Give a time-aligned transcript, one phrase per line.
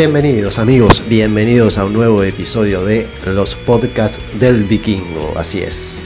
[0.00, 6.02] Bienvenidos amigos, bienvenidos a un nuevo episodio de los podcasts del vikingo, así es.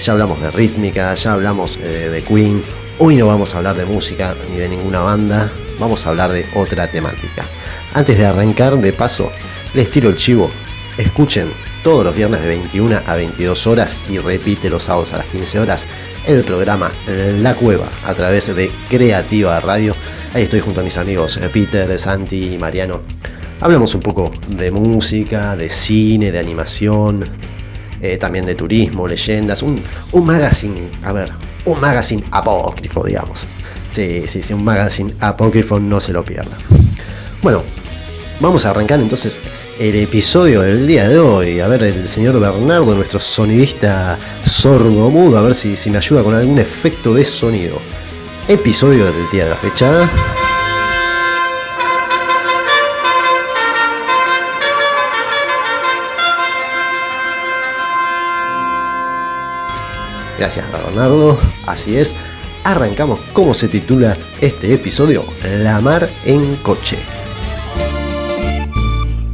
[0.00, 2.60] Ya hablamos de rítmica, ya hablamos eh, de Queen,
[2.98, 6.44] hoy no vamos a hablar de música ni de ninguna banda, vamos a hablar de
[6.56, 7.44] otra temática.
[7.94, 9.30] Antes de arrancar, de paso,
[9.74, 10.50] les tiro el chivo,
[10.98, 11.46] escuchen
[11.84, 15.60] todos los viernes de 21 a 22 horas y repite los sábados a las 15
[15.60, 15.86] horas
[16.26, 19.94] el programa La Cueva a través de Creativa Radio.
[20.34, 23.02] Ahí estoy junto a mis amigos eh, Peter, Santi y Mariano.
[23.60, 27.24] Hablamos un poco de música, de cine, de animación,
[28.00, 29.80] eh, también de turismo, leyendas, un,
[30.12, 31.32] un magazine, a ver,
[31.64, 33.46] un magazine apócrifo, digamos.
[33.90, 36.58] Sí, sí, sí, un magazine apócrifo, no se lo pierdan.
[37.42, 37.62] Bueno,
[38.40, 39.40] vamos a arrancar entonces
[39.78, 41.60] el episodio del día de hoy.
[41.60, 46.22] A ver, el señor Bernardo, nuestro sonidista sordo mudo, a ver si, si me ayuda
[46.22, 47.78] con algún efecto de sonido.
[48.48, 50.45] Episodio del día de la fecha.
[60.38, 62.14] Gracias Bernardo, así es.
[62.64, 66.98] Arrancamos como se titula este episodio, La mar en coche.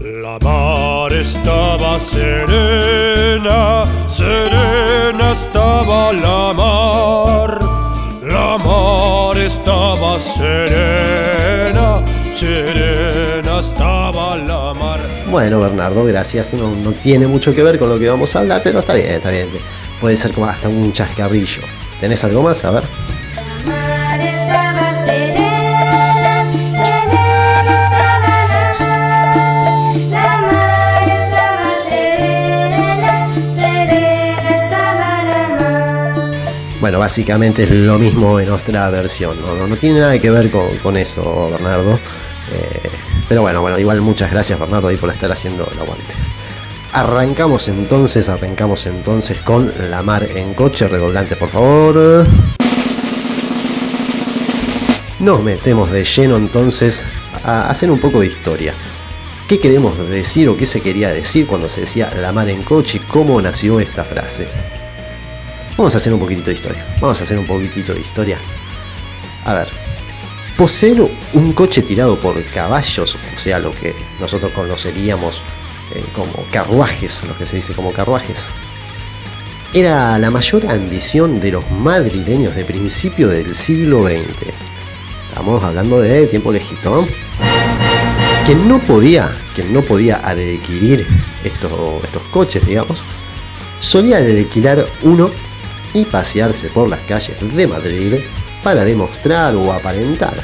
[0.00, 7.58] La mar estaba serena, serena estaba la mar.
[8.23, 12.03] La mar estaba serena,
[12.36, 15.00] serena estaba la mar.
[15.30, 16.53] Bueno, Bernardo, gracias.
[16.55, 19.08] No, no tiene mucho que ver con lo que vamos a hablar, pero está bien,
[19.08, 19.48] está bien.
[20.03, 21.62] Puede ser como hasta un chascarrillo.
[22.00, 22.64] ¿Tenés algo más?
[22.64, 22.83] A ver.
[36.80, 39.40] Bueno, básicamente es lo mismo en nuestra versión.
[39.40, 41.92] No, no, no tiene nada que ver con, con eso, Bernardo.
[42.52, 42.90] Eh,
[43.29, 46.32] pero bueno, bueno, igual muchas gracias, Bernardo, ahí por estar haciendo el aguante.
[46.92, 52.27] Arrancamos entonces, arrancamos entonces con la mar en coche, redoblante por favor.
[55.19, 57.02] Nos metemos de lleno entonces
[57.45, 58.75] a hacer un poco de historia.
[59.48, 63.01] ¿Qué queremos decir o qué se quería decir cuando se decía la mar en coche
[63.08, 64.47] cómo nació esta frase?
[65.79, 66.86] Vamos a hacer un poquitito de historia.
[67.01, 68.36] Vamos a hacer un poquitito de historia.
[69.47, 69.69] A ver.
[70.58, 75.42] Poseer un coche tirado por caballos, o sea, lo que nosotros conoceríamos
[75.95, 78.47] eh, como carruajes, lo que se dice como carruajes,
[79.75, 84.52] era la mayor ambición de los madrileños de principio del siglo XX.
[85.29, 87.07] Estamos hablando de tiempo lejito.
[88.45, 91.07] Quien no podía, quien no podía adquirir
[91.45, 91.70] estos,
[92.05, 93.02] estos coches, digamos,
[93.81, 95.31] solía alquilar uno
[95.95, 98.14] y pasearse por las calles de Madrid
[98.63, 100.35] para demostrar o aparentar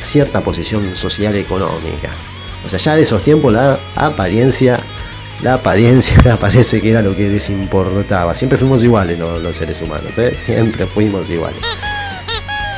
[0.00, 2.10] cierta posición social económica.
[2.64, 4.80] O sea, ya de esos tiempos la apariencia,
[5.42, 8.34] la apariencia parece que era lo que les importaba.
[8.34, 10.36] Siempre fuimos iguales los, seres humanos, ¿eh?
[10.36, 11.62] siempre fuimos iguales.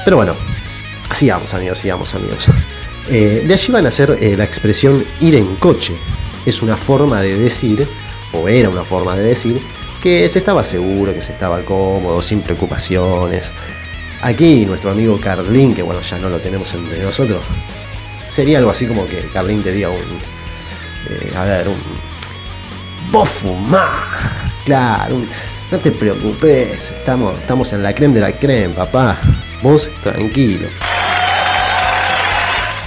[0.04, 0.34] Pero bueno,
[1.10, 2.47] sigamos amigos, sigamos amigos.
[3.09, 5.94] Eh, de allí van a ser eh, la expresión ir en coche.
[6.47, 7.87] Es una forma de decir,
[8.32, 9.60] o era una forma de decir,
[10.03, 13.53] que se estaba seguro, que se estaba cómodo, sin preocupaciones.
[14.22, 17.43] Aquí nuestro amigo Carlín, que bueno, ya no lo tenemos entre nosotros,
[18.32, 19.97] sería algo así como que Carlín te diga un.
[21.10, 21.76] eh, a ver, un.
[23.10, 23.82] Vos fumá.
[24.65, 25.20] Claro,
[25.70, 29.19] no te preocupes, estamos, estamos en la creme de la creme, papá.
[29.62, 30.69] Vos tranquilo.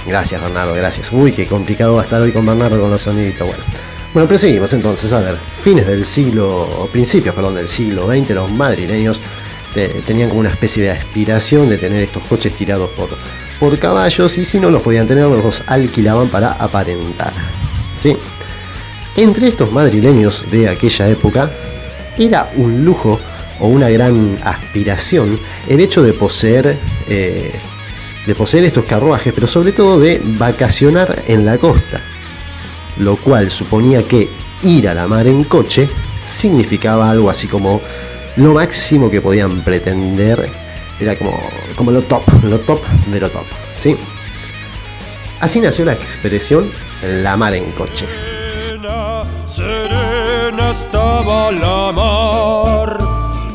[0.06, 1.10] Gracias, Bernardo, gracias.
[1.12, 3.46] Uy, qué complicado va a estar hoy con Bernardo con los soniditos.
[3.46, 3.62] Bueno,
[4.14, 5.12] bueno proseguimos entonces.
[5.12, 9.20] A ver, fines del siglo, principios, perdón, del siglo XX, los madrileños
[9.74, 13.08] te- tenían como una especie de aspiración de tener estos coches tirados por,
[13.58, 17.32] por caballos y si no los podían tener, los alquilaban para aparentar.
[17.96, 18.16] ¿Sí?
[19.16, 21.50] Entre estos madrileños de aquella época,
[22.18, 23.18] era un lujo
[23.60, 25.38] o una gran aspiración
[25.68, 26.76] el hecho de poseer,
[27.08, 27.52] eh,
[28.26, 32.00] de poseer estos carruajes, pero sobre todo de vacacionar en la costa,
[32.98, 34.28] lo cual suponía que
[34.62, 35.88] ir a la mar en coche
[36.24, 37.80] significaba algo así como
[38.36, 40.50] lo máximo que podían pretender,
[41.00, 41.38] era como,
[41.76, 43.44] como lo top, lo top de lo top,
[43.76, 43.96] ¿sí?
[45.40, 46.70] Así nació la expresión
[47.02, 48.06] la mar en coche.
[48.06, 52.98] Serena, serena estaba la mar.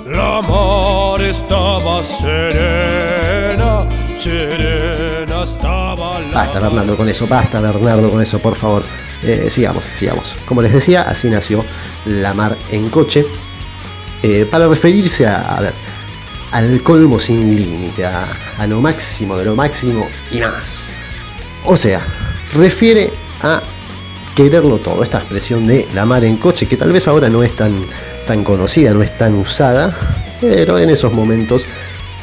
[0.05, 3.85] La mar estaba serena,
[4.19, 8.83] serena estaba la Basta Bernardo con eso, basta Bernardo con eso, por favor.
[9.23, 10.35] Eh, sigamos, sigamos.
[10.45, 11.63] Como les decía, así nació
[12.05, 13.25] la mar en coche.
[14.23, 15.73] eh, para referirse a, a ver,
[16.51, 18.27] al colmo sin límite, a,
[18.67, 20.87] lo máximo de lo máximo y más.
[21.65, 22.05] O sea,
[22.53, 23.09] refiere
[23.41, 23.61] a
[24.35, 25.03] quererlo todo.
[25.03, 27.73] Esta expresión de la mar en coche, que tal vez ahora no es tan,
[28.25, 29.95] tan conocida, no es tan usada,
[30.39, 31.67] pero en esos momentos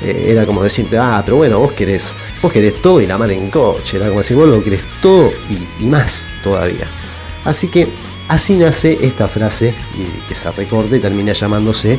[0.02, 3.30] eh, era como decirte, ah, pero bueno, vos querés, vos querés todo y la mar
[3.30, 3.96] en coche.
[3.96, 6.86] Era como decir, vos lo querés todo y, más todavía.
[7.44, 7.88] Así que
[8.28, 11.98] así nace esta frase y que se recorte termina llamándose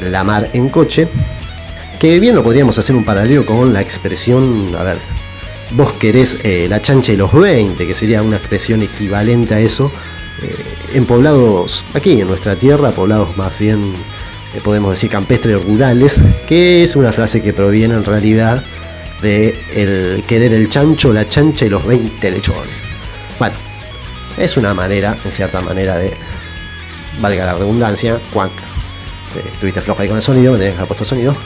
[0.00, 1.08] la mar en coche.
[2.00, 4.96] Que bien lo podríamos hacer un paralelo con la expresión, a ver,
[5.72, 9.92] vos querés eh, la chancha y los 20, que sería una expresión equivalente a eso,
[10.42, 10.56] eh,
[10.94, 13.92] en poblados, aquí en nuestra tierra, poblados más bien,
[14.54, 18.64] eh, podemos decir, campestres rurales, que es una frase que proviene en realidad
[19.20, 22.72] de el querer el chancho, la chancha y los 20 lechones.
[23.38, 23.56] Bueno,
[24.38, 26.14] es una manera, en cierta manera, de,
[27.20, 28.52] valga la redundancia, cuac,
[29.52, 31.36] estuviste floja ahí con el sonido, me tenés que sonido,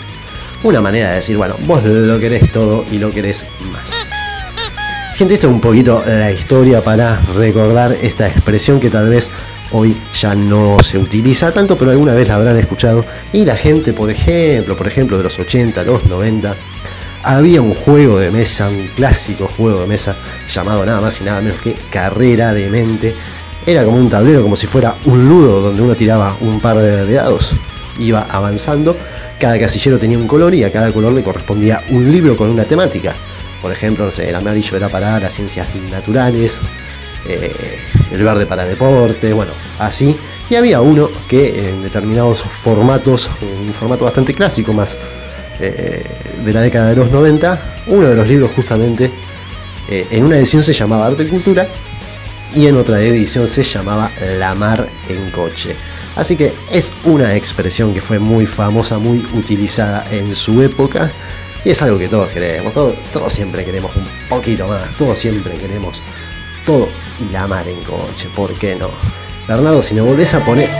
[0.64, 3.90] una manera de decir, bueno, vos lo querés todo y lo querés más.
[5.14, 9.30] Gente, esto es un poquito la historia para recordar esta expresión que tal vez
[9.70, 13.04] hoy ya no se utiliza tanto, pero alguna vez la habrán escuchado.
[13.32, 16.56] Y la gente, por ejemplo, por ejemplo, de los 80, los 90,
[17.22, 20.16] había un juego de mesa, un clásico juego de mesa
[20.48, 23.14] llamado nada más y nada menos que Carrera de Mente.
[23.66, 27.12] Era como un tablero, como si fuera un ludo donde uno tiraba un par de
[27.12, 27.52] dados,
[27.98, 28.96] iba avanzando,
[29.44, 32.64] cada casillero tenía un color y a cada color le correspondía un libro con una
[32.64, 33.14] temática.
[33.60, 36.60] Por ejemplo, no sé, el amarillo era para las ciencias naturales,
[37.28, 37.52] eh,
[38.10, 40.16] el verde para deporte, bueno, así.
[40.48, 44.96] Y había uno que en determinados formatos, un formato bastante clásico más
[45.60, 46.02] eh,
[46.42, 49.10] de la década de los 90, uno de los libros justamente,
[49.90, 51.68] eh, en una edición se llamaba Arte y Cultura
[52.54, 55.76] y en otra edición se llamaba La Mar en Coche.
[56.16, 61.10] Así que es una expresión que fue muy famosa, muy utilizada en su época
[61.64, 65.56] y es algo que todos queremos, todos, todos siempre queremos un poquito más, todos siempre
[65.56, 66.02] queremos
[66.64, 66.88] todo
[67.20, 68.90] y la mar en coche, ¿por qué no?
[69.48, 70.70] Bernardo, si me volvés a poner...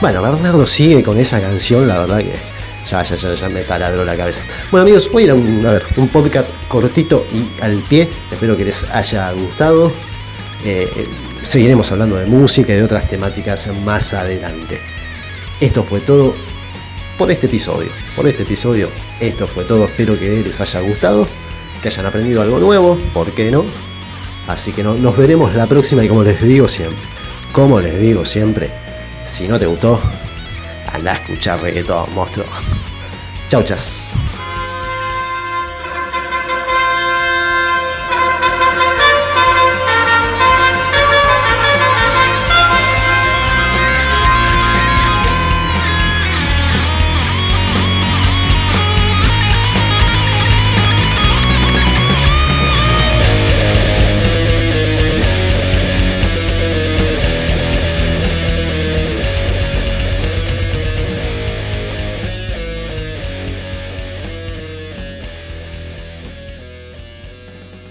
[0.00, 2.55] Bueno, Bernardo sigue con esa canción, la verdad que
[2.86, 4.42] ya, ya, ya, ya me taladró la cabeza.
[4.70, 8.84] Bueno amigos, hoy era un, a un podcast cortito y al pie, espero que les
[8.84, 9.92] haya gustado.
[10.64, 11.06] Eh, eh,
[11.42, 14.80] seguiremos hablando de música y de otras temáticas más adelante.
[15.60, 16.34] Esto fue todo
[17.18, 17.90] por este episodio.
[18.14, 18.88] Por este episodio,
[19.20, 19.84] esto fue todo.
[19.86, 21.26] Espero que les haya gustado,
[21.82, 23.64] que hayan aprendido algo nuevo, ¿por qué no?
[24.46, 27.02] Así que no, nos veremos la próxima y como les digo siempre,
[27.52, 28.70] como les digo siempre,
[29.24, 30.00] si no te gustó,
[30.92, 32.46] anda a escuchar reggaetón, monstruo.
[33.48, 34.12] Chau, chas.